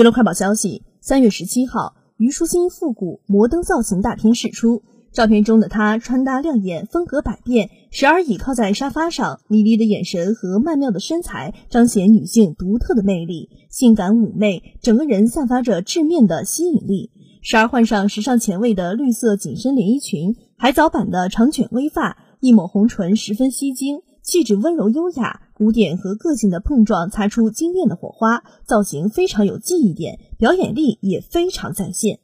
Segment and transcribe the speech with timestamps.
[0.00, 4.82] 娱乐快报消息：三月十七号，虞书欣复古摩登造型大片释出。
[5.12, 17.10] 照片中的她穿搭亮眼，风格百变，时而倚靠在沙发上，迷离的眼神和曼妙的身材彰显女性独特的魅力，性感妩媚，整个人散发着致命的吸引力。
[17.42, 24.00] 时而换上时尚前卫的绿色紧身连衣裙，海藻版的长卷微发，一抹红唇十分吸睛。
[24.22, 32.20] 气质温柔优雅，古典和个性的碰撞擦出惊艳的火花，造型非常有记忆点，表演力也非常在线。